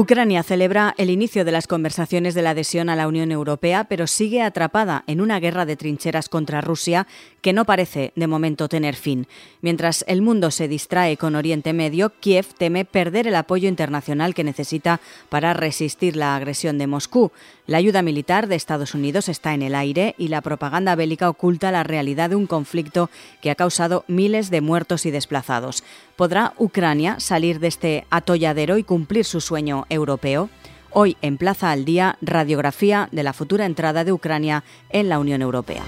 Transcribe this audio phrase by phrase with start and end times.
[0.00, 4.06] Ucrania celebra el inicio de las conversaciones de la adhesión a la Unión Europea, pero
[4.06, 7.06] sigue atrapada en una guerra de trincheras contra Rusia
[7.42, 9.26] que no parece de momento tener fin.
[9.60, 14.42] Mientras el mundo se distrae con Oriente Medio, Kiev teme perder el apoyo internacional que
[14.42, 17.30] necesita para resistir la agresión de Moscú.
[17.66, 21.70] La ayuda militar de Estados Unidos está en el aire y la propaganda bélica oculta
[21.70, 23.10] la realidad de un conflicto
[23.42, 25.84] que ha causado miles de muertos y desplazados.
[26.16, 30.48] ¿Podrá Ucrania salir de este atolladero y cumplir su sueño europeo?
[30.92, 35.42] Hoy en Plaza al Día, radiografía de la futura entrada de Ucrania en la Unión
[35.42, 35.82] Europea.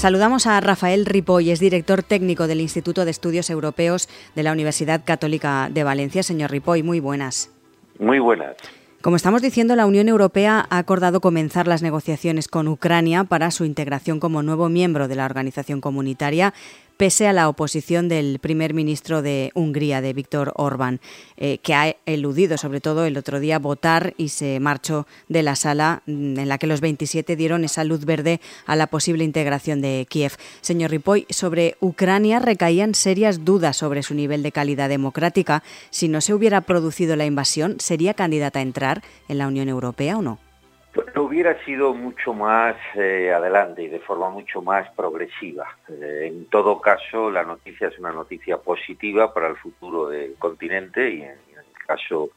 [0.00, 5.02] Saludamos a Rafael Ripoll, es director técnico del Instituto de Estudios Europeos de la Universidad
[5.04, 6.22] Católica de Valencia.
[6.22, 7.50] Señor Ripoll, muy buenas.
[7.98, 8.56] Muy buenas.
[9.02, 13.64] Como estamos diciendo, la Unión Europea ha acordado comenzar las negociaciones con Ucrania para su
[13.64, 16.52] integración como nuevo miembro de la organización comunitaria,
[17.00, 21.00] pese a la oposición del primer ministro de Hungría, de Víctor Orbán,
[21.38, 25.56] eh, que ha eludido sobre todo el otro día votar y se marchó de la
[25.56, 29.80] sala mm, en la que los 27 dieron esa luz verde a la posible integración
[29.80, 30.32] de Kiev.
[30.60, 35.62] Señor Ripoll, sobre Ucrania recaían serias dudas sobre su nivel de calidad democrática.
[35.88, 40.18] Si no se hubiera producido la invasión, ¿sería candidata a entrar en la Unión Europea
[40.18, 40.49] o no?
[40.92, 45.76] Pues hubiera sido mucho más eh, adelante y de forma mucho más progresiva.
[45.88, 51.10] Eh, en todo caso, la noticia es una noticia positiva para el futuro del continente
[51.10, 52.30] y en, el caso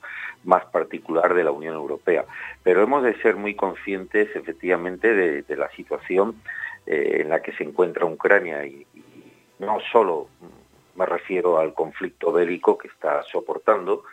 [0.44, 2.26] más particular de la Unión Europea.
[2.62, 6.42] Pero hemos de ser muy conscientes, efectivamente, de, la situación
[6.86, 8.86] eh, en la que se encuentra Ucrania y
[9.60, 10.28] no solo
[10.96, 14.04] me refiero al conflicto bélico que está soportando,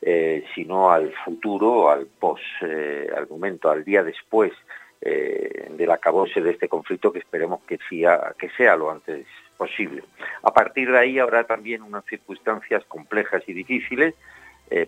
[0.00, 4.52] eh, sino al futuro, al pos, eh, al momento, al día después
[5.00, 9.26] eh, del acabose de este conflicto que esperemos que sea, que sea lo antes
[9.56, 10.04] posible.
[10.42, 14.14] A partir de ahí habrá también unas circunstancias complejas y difíciles,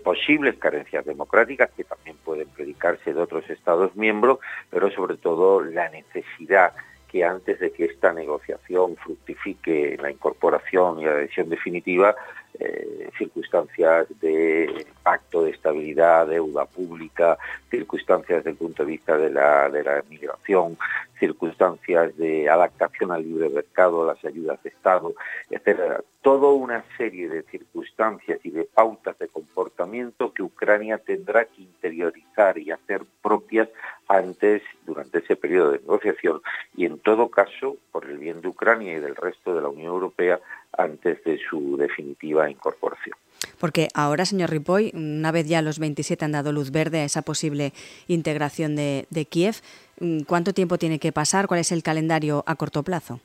[0.04, 4.38] posibles carencias democráticas que también pueden predicarse de otros Estados miembros,
[4.68, 6.74] pero sobre todo la necesidad
[7.10, 12.14] que antes de que esta negociación fructifique la incorporación y la adhesión definitiva,
[12.58, 17.38] eh, circunstancias de pacto de estabilidad, deuda pública,
[17.70, 20.76] circunstancias desde el punto de vista de la, de la migración,
[21.18, 25.14] circunstancias de adaptación al libre mercado, las ayudas de Estado,
[25.50, 26.02] etcétera.
[26.22, 32.58] Toda una serie de circunstancias y de pautas de comportamiento que Ucrania tendrá que interiorizar
[32.58, 33.68] y hacer propias
[34.10, 36.42] antes, durante ese periodo de negociación,
[36.76, 39.92] y en todo caso, por el bien de Ucrania y del resto de la Unión
[39.92, 40.40] Europea,
[40.76, 43.16] antes de su definitiva incorporación.
[43.60, 47.22] Porque ahora, señor Ripoll, una vez ya los 27 han dado luz verde a esa
[47.22, 47.72] posible
[48.08, 49.56] integración de, Kiev,
[50.00, 51.46] mm, ¿cuánto tiempo tiene que pasar?
[51.46, 53.20] ¿Cuál es el calendario a corto plazo?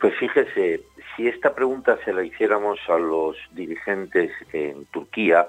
[0.00, 0.82] Pues fíjese,
[1.16, 5.48] si esta pregunta se la hiciéramos a los dirigentes en Turquía,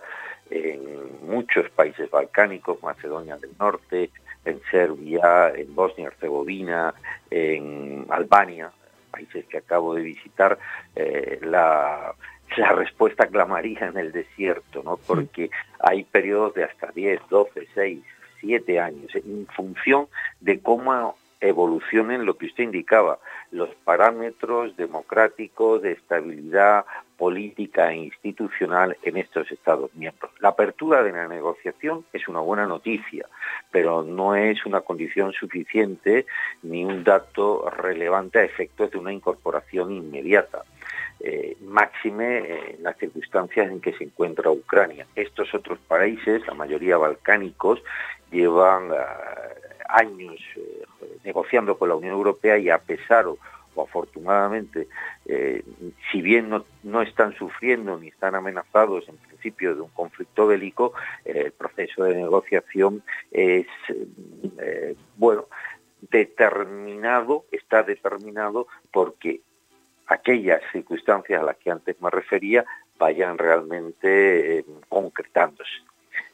[0.50, 4.10] en muchos países balcánicos, Macedonia del Norte,
[4.46, 6.94] en Serbia, en Bosnia y Herzegovina,
[7.30, 8.72] en Albania,
[9.12, 10.58] países que acabo de visitar,
[10.96, 12.14] eh, la,
[12.58, 14.98] la respuesta clamaría en el desierto, ¿no?
[14.98, 15.50] Porque
[15.80, 18.04] hay periodos de hasta 10, 12, 6,
[18.40, 20.08] 7 años, en función
[20.40, 23.20] de cómo evolucionen lo que usted indicaba,
[23.54, 26.86] los parámetros democráticos de estabilidad
[27.18, 30.32] política e institucional en estos Estados miembros.
[30.40, 33.28] La apertura de la negociación es una buena noticia,
[33.72, 36.26] pero no es una condición suficiente
[36.64, 40.64] ni un dato relevante a efectos de una incorporación inmediata.
[41.20, 45.06] Eh, máxime en las circunstancias en que se encuentra Ucrania.
[45.16, 47.82] Estos otros países, la mayoría balcánicos,
[48.32, 49.18] llevan ah,
[49.88, 50.84] años eh,
[51.24, 53.38] negociando con la Unión Europea y a pesar o,
[53.82, 54.88] afortunadamente,
[55.26, 55.64] eh,
[56.12, 60.94] si bien no, no, están sufriendo ni están amenazados en principio de un conflicto bélico,
[61.26, 63.66] eh, el proceso de negociación es,
[65.18, 65.48] bueno,
[66.12, 69.42] determinado, está determinado porque
[70.08, 72.66] aquellas circunstancias a las que antes me refería
[73.00, 75.82] vayan realmente concretándose.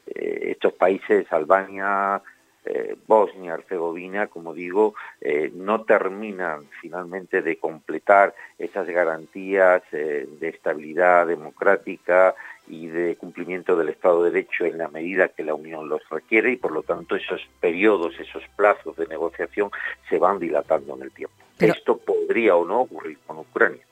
[0.04, 2.20] estos países, Albania,
[2.64, 10.48] eh, Bosnia, Herzegovina, como digo, eh, no terminan finalmente de completar esas garantías eh, de
[10.48, 12.34] estabilidad democrática
[12.68, 16.52] y de cumplimiento del Estado de Derecho en la medida que la Unión los requiere
[16.52, 19.70] y por lo tanto esos periodos, esos plazos de negociación
[20.08, 21.34] se van dilatando en el tiempo.
[21.58, 23.84] Esto podría o no ocurrir con Ucrania.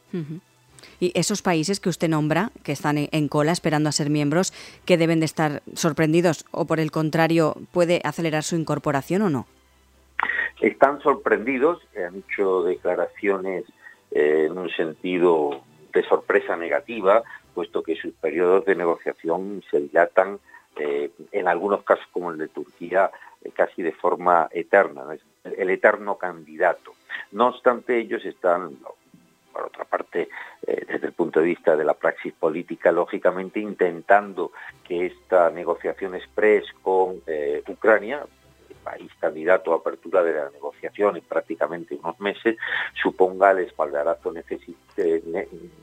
[1.00, 4.52] Y esos países que usted nombra, que están en cola esperando a ser miembros,
[4.84, 9.46] que deben de estar sorprendidos o por el contrario puede acelerar su incorporación o no?
[10.60, 13.64] están sorprendidos, han hecho declaraciones
[14.10, 17.22] en un sentido de sorpresa negativa,
[17.54, 20.38] puesto que sus periodos de negociación se dilatan
[21.32, 23.10] en algunos casos como el de Turquía
[23.54, 25.02] casi de forma eterna,
[25.44, 26.94] el eterno candidato.
[27.32, 28.78] No obstante, ellos están,
[29.58, 30.28] por otra parte,
[30.64, 34.52] eh, desde el punto de vista de la praxis política, lógicamente intentando
[34.84, 38.24] que esta negociación express con eh, Ucrania,
[38.84, 42.56] país candidato a apertura de la negociación en prácticamente unos meses,
[43.02, 44.32] suponga el espaldarazo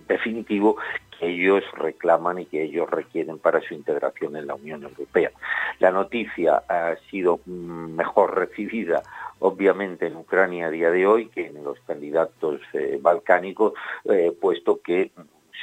[0.07, 0.77] definitivo
[1.19, 5.31] que ellos reclaman y que ellos requieren para su integración en la Unión Europea.
[5.80, 9.04] La noticia ha sido mejor recibida
[9.40, 13.74] obviamente en Ucrania a día de hoy que en los candidatos eh, balcánicos,
[14.06, 15.12] eh, puesto que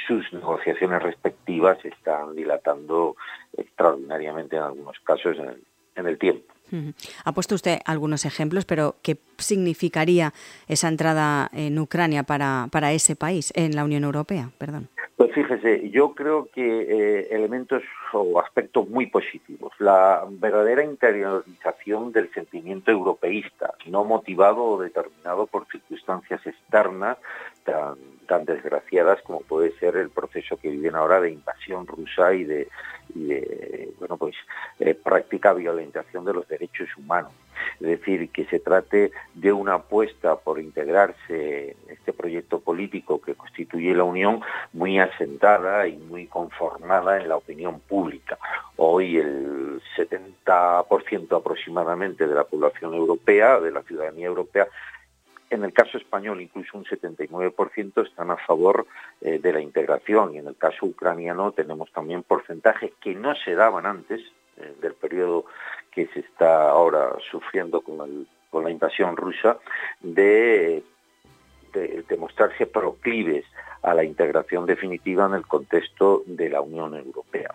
[0.07, 3.15] sus negociaciones respectivas están dilatando
[3.55, 5.37] extraordinariamente en algunos casos
[5.95, 6.53] en el tiempo.
[7.23, 10.33] Ha puesto usted algunos ejemplos, pero ¿qué significaría
[10.67, 14.49] esa entrada en Ucrania para, para ese país, en la Unión Europea?
[14.57, 14.89] Perdón.
[15.15, 17.83] Pues fíjese, yo creo que eh, elementos
[18.13, 19.71] o aspectos muy positivos.
[19.77, 27.17] La verdadera interiorización del sentimiento europeísta, no motivado o determinado por circunstancias externas
[27.63, 32.67] tan, desgraciadas como puede ser el proceso que viven ahora de invasión rusa y de,
[33.99, 34.35] bueno pues
[34.79, 37.31] eh, práctica violentación de los derechos humanos.
[37.79, 43.35] Es decir, que se trate de una apuesta por integrarse en este proyecto político que
[43.35, 44.41] constituye la Unión
[44.73, 48.37] muy asentada y muy conformada en la opinión pública.
[48.77, 54.67] Hoy el 70% aproximadamente de la población europea, de la ciudadanía europea,
[55.53, 58.87] en el caso español, incluso un 79% están a favor
[59.21, 63.53] eh, de la integración y en el caso ucraniano tenemos también porcentajes que no se
[63.53, 64.21] daban antes
[64.57, 65.45] eh, del periodo
[65.91, 69.57] que se está ahora sufriendo con, con la invasión rusa
[70.01, 70.83] de,
[71.73, 73.45] de, mostrarse proclives
[73.81, 77.53] a la integración definitiva en el contexto de la Unión Europea.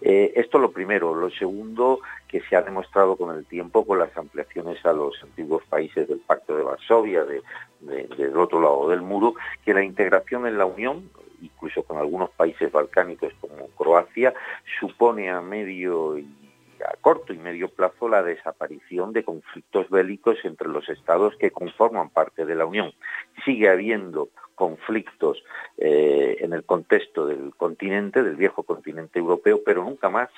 [0.00, 1.14] Eh, esto lo primero.
[1.14, 5.62] Lo segundo, que se ha demostrado con el tiempo con las ampliaciones a los antiguos
[5.68, 7.42] países del Pacto de Varsovia, de,
[7.80, 9.34] del otro lado del muro,
[9.64, 11.10] que la integración en la Unión,
[11.42, 14.32] incluso con algunos países balcánicos como Croacia,
[14.80, 16.26] supone a medio y
[16.84, 22.10] a corto y medio plazo la desaparición de conflictos bélicos entre los estados que conforman
[22.10, 22.92] parte de la Unión.
[23.44, 25.42] Sigue habiendo conflictos
[25.78, 30.30] eh, en el contexto del continente, del viejo continente europeo, pero nunca más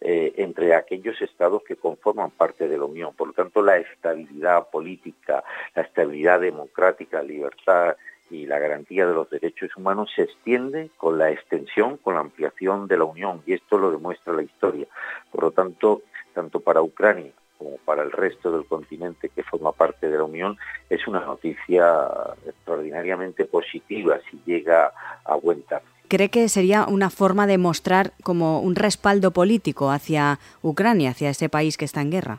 [0.00, 3.14] eh, entre aquellos estados que conforman parte de la Unión.
[3.14, 5.44] Por lo tanto, la estabilidad política,
[5.76, 7.96] la estabilidad democrática, la libertad
[8.30, 12.88] y la garantía de los derechos humanos se extiende con la extensión, con la ampliación
[12.88, 14.86] de la Unión, y esto lo demuestra la historia.
[15.30, 16.02] Por lo tanto,
[16.34, 20.58] tanto para Ucrania como para el resto del continente que forma parte de la Unión,
[20.90, 22.08] es una noticia
[22.44, 24.92] extraordinariamente positiva si llega
[25.24, 25.64] a buen
[26.08, 31.48] ¿Cree que sería una forma de mostrar como un respaldo político hacia Ucrania, hacia ese
[31.48, 32.38] país que está en guerra?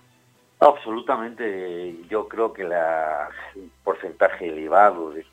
[0.60, 1.96] Absolutamente.
[2.08, 5.26] Yo creo que la, un porcentaje elevado de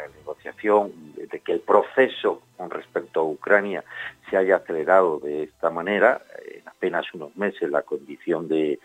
[0.00, 3.84] la negociación, de que el proceso con respecto a Ucrania
[4.28, 8.78] se haya acelerado de esta manera, en apenas unos meses la condición de,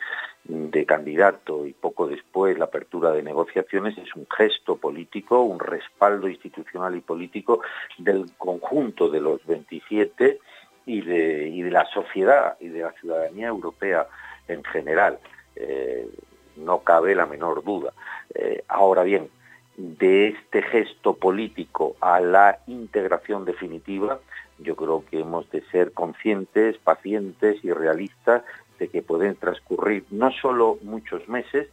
[0.44, 6.28] de candidato y poco después la apertura de negociaciones es un gesto político, un respaldo
[6.28, 7.62] institucional y político
[7.98, 10.40] del conjunto de los 27
[10.86, 14.08] y de, y de la sociedad y de la ciudadanía europea
[14.48, 15.20] en general.
[15.56, 16.08] Eh,
[16.56, 17.94] no cabe la menor duda.
[18.34, 19.30] Eh, ahora bien,
[19.78, 24.20] de este gesto político a la integración definitiva,
[24.60, 28.44] yo creo que hemos de ser conscientes, pacientes y realistas
[28.80, 31.68] de que pueden transcurrir no solo muchos meses,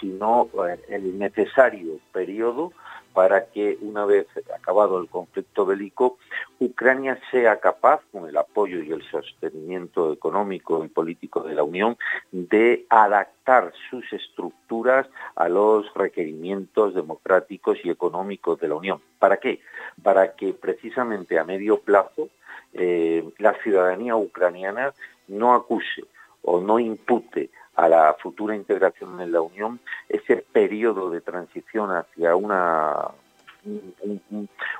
[0.00, 2.72] sino eh, el necesario periodo
[3.14, 6.18] para que una vez acabado el conflicto bélico,
[6.58, 11.96] Ucrania sea capaz, con el apoyo y el sostenimiento económico y político de la Unión,
[12.32, 15.06] de adaptar sus estructuras
[15.36, 19.00] a los requerimientos democráticos y económicos de la Unión.
[19.20, 19.60] ¿Para qué?
[20.02, 22.28] Para que precisamente a medio plazo
[22.72, 24.92] eh, la ciudadanía ucraniana
[25.28, 26.04] no acuse
[26.42, 32.36] o no impute a la futura integración en la Unión ese periodo de transición hacia
[32.36, 33.08] una,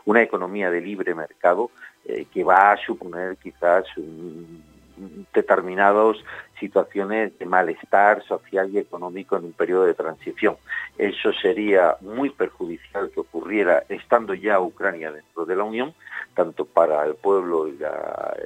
[0.05, 1.71] una economía de libre mercado
[2.05, 3.85] eh, que va a suponer quizás
[5.33, 6.17] determinadas
[6.61, 10.57] situaciones de malestar social y económico en un periodo de transición.
[10.97, 15.95] Eso sería muy perjudicial que ocurriera estando ya Ucrania dentro de la Unión,
[16.35, 18.37] tanto para el pueblo y la,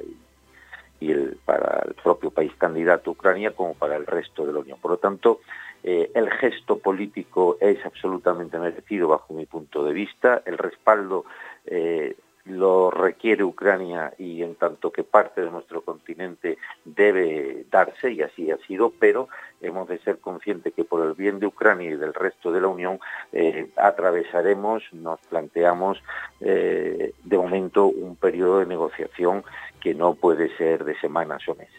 [1.01, 4.79] y el, para el propio país candidato Ucrania como para el resto de la Unión.
[4.81, 5.41] Por lo tanto,
[5.85, 10.43] Eh, el gesto político es absolutamente merecido bajo mi punto de vista.
[10.45, 11.25] El respaldo
[11.67, 12.17] eh,
[12.49, 18.51] lo requiere Ucrania y en tanto que parte de nuestro continente debe darse, y así
[18.51, 19.29] ha sido, pero
[19.61, 22.69] hemos de ser conscientes que por el bien de Ucrania y del resto de la
[22.69, 23.01] Unión
[23.33, 26.03] eh, atravesaremos, nos planteamos
[26.41, 29.45] de momento un periodo de negociación
[29.81, 31.75] que no puede ser de semanas o meses.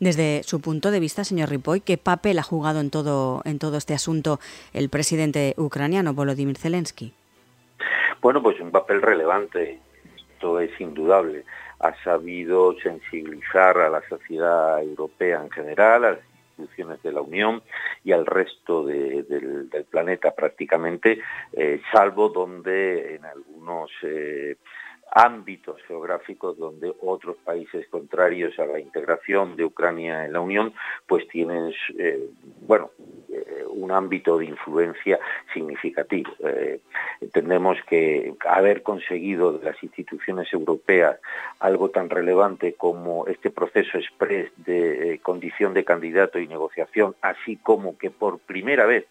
[0.00, 3.76] Desde su punto de vista, señor Ripoy, ¿qué papel ha jugado en todo, en todo
[3.76, 4.40] este asunto
[4.72, 7.12] el presidente ucraniano Volodymyr Zelensky?
[8.22, 9.78] Bueno, pues un papel relevante,
[10.40, 11.44] esto es indudable.
[11.80, 16.20] Ha sabido sensibilizar a la sociedad europea en general, a las
[16.56, 17.62] instituciones de la Unión
[18.04, 21.20] y al resto del, planeta prácticamente,
[21.52, 23.90] eh, salvo donde en algunos...
[24.02, 24.56] Eh,
[25.12, 30.72] ámbitos geográficos donde otros países contrarios a la integración de Ucrania en la Unión
[31.08, 32.30] pues tienen eh,
[32.60, 32.92] bueno
[33.72, 35.18] un ámbito de influencia
[35.52, 36.30] significativo.
[36.44, 36.80] Eh,
[37.20, 41.18] entendemos que haber conseguido de las instituciones europeas
[41.58, 47.96] algo tan relevante como este proceso express de condición de candidato y negociación, así como
[47.98, 49.06] que por primera vez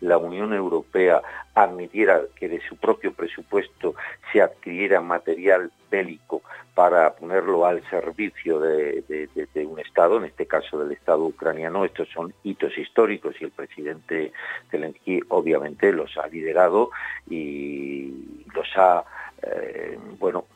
[0.00, 1.22] la Unión Europea
[1.54, 3.94] admitiera que de su propio presupuesto
[4.32, 6.42] se adquiriera material bélico
[6.74, 9.28] para ponerlo al servicio de,
[9.64, 11.84] un Estado, en este caso del Estado ucraniano.
[11.84, 14.32] Estos son hitos históricos y el presidente
[14.70, 16.90] Zelensky obviamente los ha liderado
[17.30, 19.04] y los ha,
[19.42, 20.46] eh, bueno,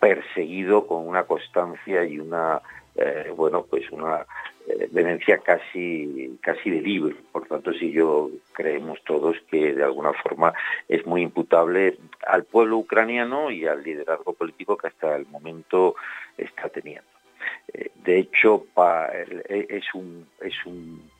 [0.00, 2.62] perseguido con una constancia y una,
[2.96, 4.26] eh, bueno, pues una
[4.66, 7.16] eh, venencia casi, casi de libre.
[7.32, 10.54] Por tanto, si yo creemos todos que de alguna forma
[10.88, 15.96] es muy imputable al pueblo ucraniano y al liderazgo político que hasta el momento
[16.38, 17.08] está teniendo.
[17.72, 18.66] Eh, de hecho,
[19.48, 21.10] e, es un, es un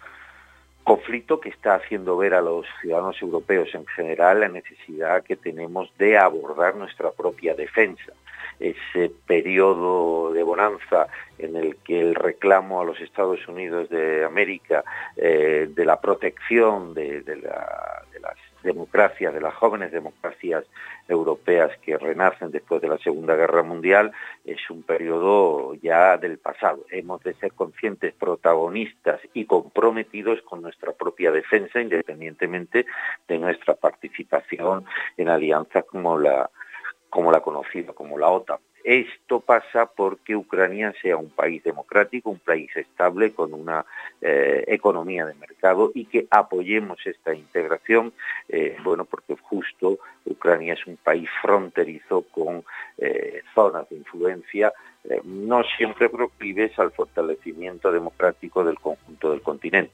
[0.83, 5.93] conflicto que está haciendo ver a los ciudadanos europeos en general la necesidad que tenemos
[5.99, 8.13] de abordar nuestra propia defensa
[8.65, 14.85] ese periodo de bonanza en el que el reclamo a los Estados Unidos de América
[15.17, 20.65] eh, de la protección de, las democracias, de las jóvenes democracias
[21.07, 24.13] europeas que renacen después de la Segunda Guerra Mundial,
[24.47, 26.87] es un periodo ya del pasado.
[26.91, 32.87] Hemos de ser conscientes, protagonistas y comprometidos con nuestra propia defensa, independientemente
[33.29, 34.87] de nuestra participación
[35.19, 36.49] en alianzas como la
[37.15, 38.59] como la conocida como la OTAN.
[38.83, 43.87] Esto pasa porque Ucrania sea un país democrático, un país estable con una
[44.21, 48.13] eh, economía de mercado y que apoyemos esta integración,
[48.49, 52.65] eh, bueno, porque justo Ucrania es un país fronterizo con
[52.99, 54.73] eh, zonas de influencia
[55.23, 59.93] no siempre proclives al fortalecimiento democrático del conjunto del continente.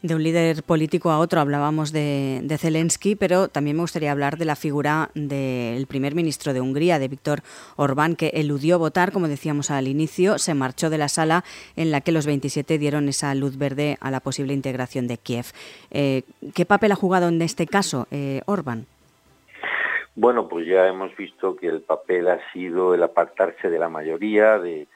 [0.00, 4.44] De un líder político a otro hablábamos de, Zelensky, pero también me gustaría hablar de
[4.44, 7.40] la figura del primer ministro de Hungría, de Víctor
[7.74, 11.42] Orbán, que eludió votar, como decíamos al inicio, se marchó de la sala
[11.74, 15.46] en la que los 27 dieron esa luz verde a la posible integración de Kiev.
[15.90, 16.22] Eh,
[16.54, 18.86] ¿Qué papel ha jugado en este caso eh, Orbán?
[20.14, 24.60] Bueno, pues ya hemos visto que el papel ha sido el apartarse de la mayoría,
[24.60, 24.86] de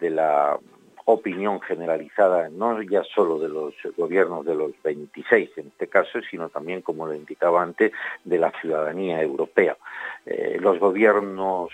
[0.00, 0.58] la
[1.04, 6.48] opinión generalizada, no ya solo de los gobiernos de los 26 en este caso, sino
[6.48, 7.92] también, como lo indicaba antes,
[8.24, 9.76] de la ciudadanía europea.
[10.26, 11.70] Eh, los gobiernos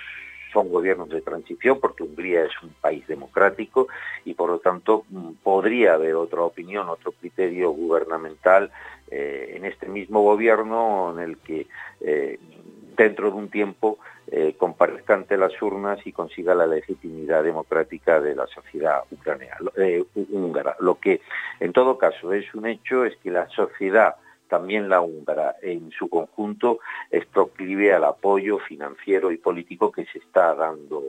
[0.53, 3.89] son gobiernos de transición porque Hungría es un país democrático
[4.25, 8.71] y por lo tanto mm, podría haber otra opinión, otro criterio gubernamental
[9.11, 11.67] eh, en este mismo gobierno en el que
[12.01, 12.39] eh,
[12.97, 14.57] dentro de un tiempo eh,
[15.09, 20.77] ante las urnas y consiga la legitimidad democrática de la sociedad ucraniana, eh, húngara.
[20.81, 21.21] Lo que
[21.61, 24.17] en todo caso es un hecho es que la sociedad
[24.49, 26.79] también la húngara en su conjunto
[27.11, 31.03] es proclive al apoyo financiero y político que se está dando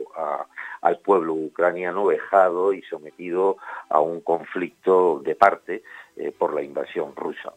[0.80, 3.56] al pueblo ucraniano vejado y sometido
[3.88, 5.82] a un conflicto de parte
[6.16, 7.52] eh, por la invasión rusa.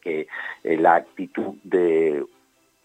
[0.00, 0.28] Que
[0.62, 2.24] eh, la actitud de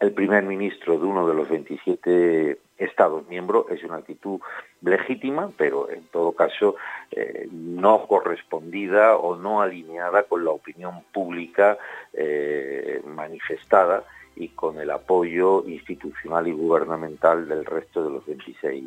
[0.01, 4.39] el primer ministro de uno de los 27 Estados miembros es una actitud
[4.81, 6.75] legítima, pero en todo caso
[7.11, 11.77] eh, no correspondida o no alineada con la opinión pública
[12.13, 14.03] eh, manifestada
[14.35, 18.85] y con el apoyo institucional y gubernamental del resto de los 26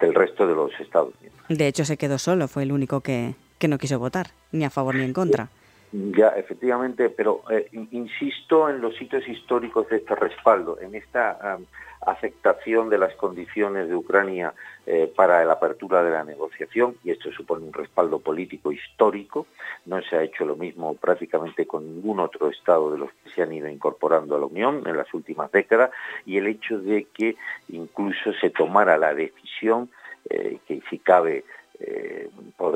[0.00, 1.46] del resto de los Estados miembros.
[1.48, 4.70] De hecho, se quedó solo, fue el único que, que no quiso votar, ni a
[4.70, 5.48] favor ni en contra.
[5.92, 11.58] Ya, efectivamente, pero eh, insisto en los sitios históricos de este respaldo, en esta
[12.06, 14.54] aceptación de las condiciones de Ucrania
[14.86, 19.46] eh, para la apertura de la negociación y esto supone un respaldo político histórico.
[19.86, 23.42] No se ha hecho lo mismo prácticamente con ningún otro Estado de los que se
[23.42, 25.90] han ido incorporando a la Unión en las últimas décadas
[26.24, 27.36] y el hecho de que
[27.68, 29.90] incluso se tomara la decisión
[30.30, 31.44] eh, que si cabe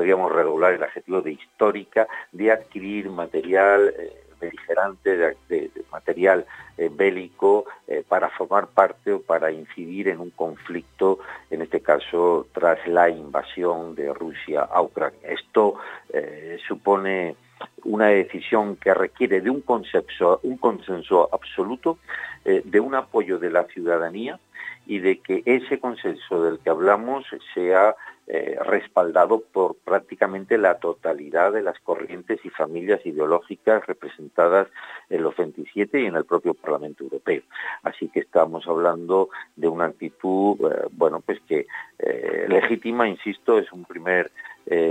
[0.01, 3.93] podríamos regular el adjetivo de histórica de adquirir material
[4.39, 11.19] beligerante, de, material eh, bélico eh, para formar parte o para incidir en un conflicto,
[11.51, 15.19] en este caso tras la invasión de Rusia a Ucrania.
[15.21, 15.75] Esto
[16.11, 17.35] eh, supone
[17.83, 21.99] una decisión que requiere de un consenso, un consenso absoluto,
[22.43, 24.39] de un apoyo de la ciudadanía
[24.87, 27.95] y de que ese consenso del que hablamos sea
[28.27, 34.67] eh, respaldado por prácticamente la totalidad de las corrientes y familias ideológicas representadas
[35.09, 37.41] en los 27 y en el propio Parlamento Europeo.
[37.83, 41.65] Así que estamos hablando de una actitud, eh, bueno, pues que
[41.99, 44.31] eh, legítima, insisto, es un primer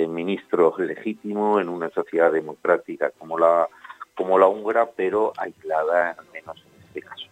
[0.09, 3.69] ministro legítimo en una sociedad democrática como la
[4.17, 7.30] como la húngara, pero aislada al menos en este caso.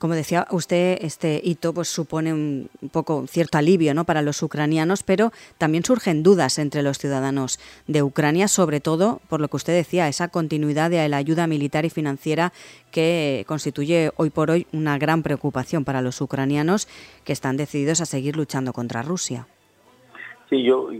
[0.00, 4.04] Como decía usted, este hito pues, supone un poco cierto alivio ¿no?
[4.04, 9.42] para los ucranianos, pero también surgen dudas entre los ciudadanos de Ucrania, sobre todo por
[9.42, 12.54] lo que usted decía, esa continuidad de la ayuda militar y financiera
[12.90, 16.88] que constituye hoy por hoy una gran preocupación para los ucranianos
[17.24, 19.48] que están decididos a seguir luchando contra Rusia.
[20.50, 20.90] Sí, yo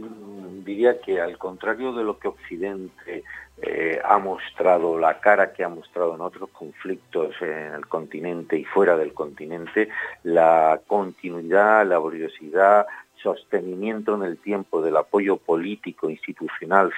[0.63, 3.23] diría que al contrario de lo que Occidente
[3.61, 8.63] eh, ha mostrado, la cara que ha mostrado en otros conflictos en el continente y
[8.63, 9.89] fuera del continente,
[10.23, 12.87] la continuidad, la laboriosidad,
[13.21, 16.91] sostenimiento en el tiempo del apoyo político, institucional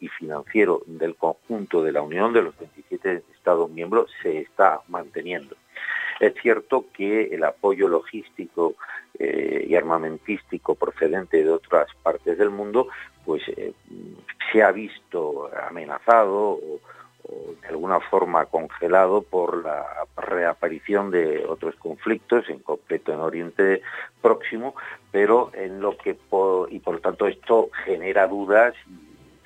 [0.00, 5.56] y financiero del conjunto de la Unión de los 27 Estados miembros se está manteniendo.
[6.20, 8.74] Es cierto que el apoyo logístico
[9.18, 12.88] eh, y armamentístico procedente de otras partes del mundo
[13.24, 13.72] pues eh,
[14.50, 16.80] se ha visto amenazado o,
[17.60, 19.84] de alguna forma congelado por la
[20.16, 23.82] reaparición de otros conflictos, en concreto en Oriente
[24.22, 24.74] Próximo,
[25.10, 26.16] pero en lo que
[26.70, 28.74] y por lo tanto esto genera dudas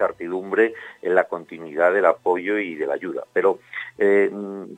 [0.02, 3.24] incertidumbre en la continuidad del apoyo y de la ayuda.
[3.32, 3.60] Pero
[3.98, 4.30] eh,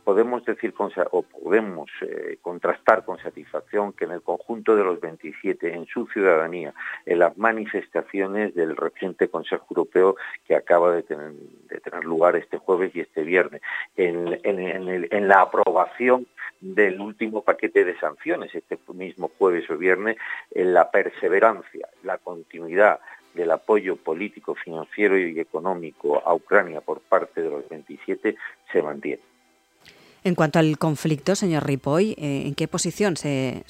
[0.05, 0.75] podemos decir
[1.11, 6.07] o podemos eh, contrastar con satisfacción que en el conjunto de los 27, en su
[6.09, 6.75] ciudadanía,
[7.07, 13.01] en las manifestaciones del reciente Consejo Europeo que acaba de tener, lugar este jueves y
[13.01, 13.63] este viernes,
[13.97, 16.27] en la aprobación
[16.61, 20.17] del último paquete de sanciones este mismo jueves o viernes,
[20.51, 23.01] en la perseverancia, la continuidad,
[23.35, 28.37] del apoyo político, financiero y económico a Ucrania por parte de los 27
[28.73, 29.23] se mantiene.
[30.23, 32.16] En cuanto al conflicto, señor Ripoll, eh,
[32.47, 33.64] ¿en qué posición se,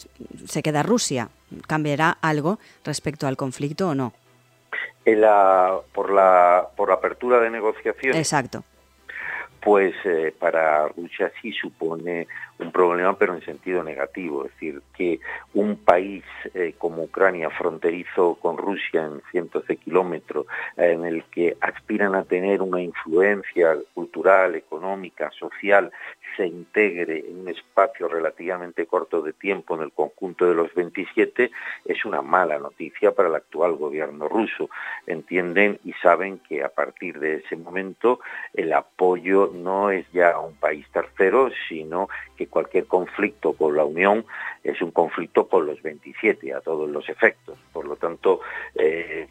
[0.46, 1.30] se queda Rusia?
[1.66, 4.12] ¿Cambiará algo respecto al conflicto o no?
[5.04, 8.16] la, por, la, por la apertura de negociaciones.
[8.16, 8.64] Exacto
[9.64, 14.44] pues eh, para Rusia sí supone un problema, pero en sentido negativo.
[14.44, 15.20] Es decir, que
[15.54, 16.22] un país
[16.52, 20.44] eh, como Ucrania, fronterizo con Rusia en cientos de kilómetros,
[20.76, 25.90] en el que aspiran a tener una influencia cultural, económica, social,
[26.36, 31.50] se integre en un espacio relativamente corto de tiempo en el conjunto de los 27,
[31.84, 34.70] es una mala noticia para el actual gobierno ruso.
[35.06, 38.20] Entienden y saben que a partir de ese momento
[38.52, 43.84] el apoyo no es ya a un país tercero, sino que cualquier conflicto con la
[43.84, 44.24] Unión
[44.62, 47.58] es un conflicto con los 27 a todos los efectos.
[47.72, 48.40] Por lo tanto,
[48.74, 49.28] eh,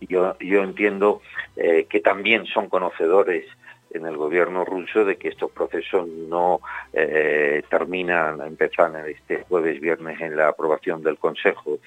[0.00, 1.20] yo, yo entiendo
[1.56, 3.44] eh, que también son conocedores
[3.90, 6.60] en el gobierno ruso de que estos procesos no
[6.92, 11.78] eh, terminan, empezan este jueves, viernes en la aprobación del Consejo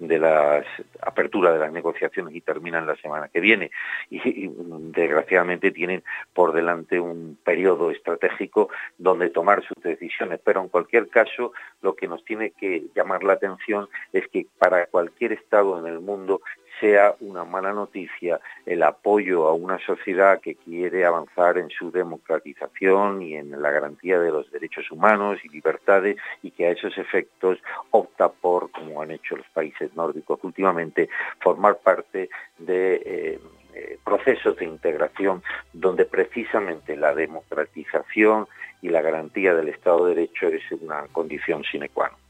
[0.00, 0.64] de la
[1.02, 3.70] apertura de las negociaciones y terminan la semana que viene.
[4.08, 4.50] Y,
[4.92, 10.40] desgraciadamente tienen por delante un periodo estratégico donde tomar sus decisiones.
[10.42, 14.86] Pero en cualquier caso, lo que nos tiene que llamar la atención es que para
[14.86, 16.40] cualquier Estado en el mundo
[16.80, 23.22] sea una mala noticia el apoyo a una sociedad que quiere avanzar en su democratización
[23.22, 27.58] y en la garantía de los derechos humanos y libertades y que a esos efectos
[27.90, 31.08] opta por, como han hecho los países nórdicos últimamente,
[31.40, 33.40] formar parte de eh,
[33.74, 38.48] eh, procesos de integración donde precisamente la democratización
[38.82, 42.29] y la garantía del Estado de Derecho es una condición sine qua non.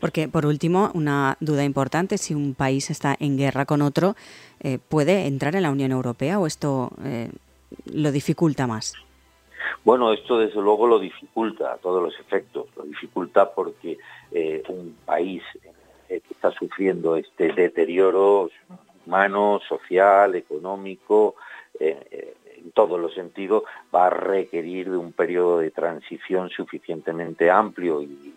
[0.00, 4.14] Porque, por último, una duda importante, si un país está en guerra con otro,
[4.60, 7.30] eh, ¿puede entrar en la Unión Europea o esto eh,
[7.86, 8.94] lo dificulta más?
[9.84, 12.66] Bueno, esto desde luego lo dificulta a todos los efectos.
[12.76, 13.98] Lo dificulta porque
[14.32, 15.42] eh, un país
[16.08, 18.50] que está sufriendo este deterioro
[19.06, 21.34] humano, social, económico,
[21.78, 23.64] en todos los sentidos,
[23.94, 28.34] va a requerir de un periodo de transición suficientemente amplio y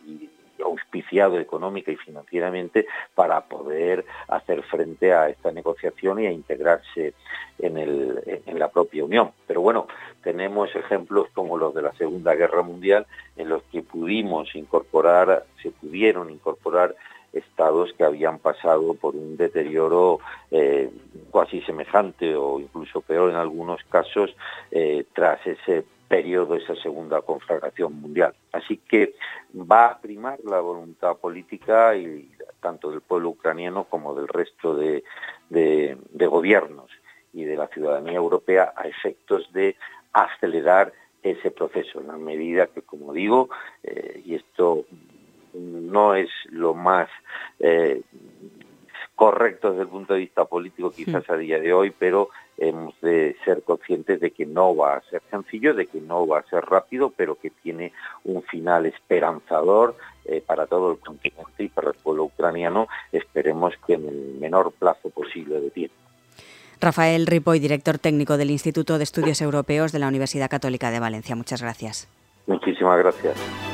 [0.71, 7.13] auspiciado económica y financieramente para poder hacer frente a esta negociación y a integrarse
[7.60, 9.31] en, la propia Unión.
[9.47, 9.88] Pero bueno,
[10.23, 13.05] tenemos ejemplos como los de la Segunda Guerra Mundial
[13.38, 16.95] en los que pudimos incorporar, se pudieron incorporar
[17.34, 20.19] estados que habían pasado por un deterioro
[20.51, 20.89] eh,
[21.31, 24.36] casi semejante o incluso peor en algunos casos
[24.71, 28.36] eh, tras ese periodo, esa segunda conflagración mundial.
[28.52, 29.15] Así que
[29.56, 35.06] va a primar la voluntad política y tanto del pueblo ucraniano como del resto de,
[36.28, 36.91] gobiernos
[37.32, 39.78] y de la ciudadanía europea a efectos de
[40.12, 40.91] acelerar
[41.24, 43.50] ese proceso, en la medida que, como digo,
[43.84, 44.86] eh, y esto
[45.54, 47.08] no es lo más
[47.60, 48.02] eh,
[49.21, 53.36] correcto desde el punto de vista político quizás a día de hoy, pero hemos de
[53.45, 56.65] ser conscientes de que no va a ser sencillo, de que no va a ser
[56.65, 61.97] rápido, pero que tiene un final esperanzador eh, para todo el continente y para el
[61.97, 65.95] pueblo ucraniano, esperemos que en el menor plazo posible de tiempo.
[66.79, 71.36] Rafael Ripoy, director técnico del Instituto de Estudios Europeos de la Universidad Católica de Valencia.
[71.36, 72.07] Muchas gracias.
[72.47, 73.70] Muchísimas gracias.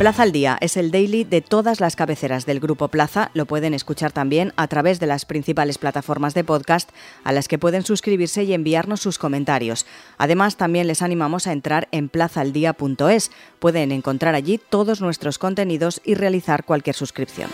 [0.00, 3.30] Plaza al Día es el daily de todas las cabeceras del Grupo Plaza.
[3.34, 6.88] Lo pueden escuchar también a través de las principales plataformas de podcast
[7.22, 9.84] a las que pueden suscribirse y enviarnos sus comentarios.
[10.16, 13.30] Además, también les animamos a entrar en plazaldía.es.
[13.58, 17.50] Pueden encontrar allí todos nuestros contenidos y realizar cualquier suscripción.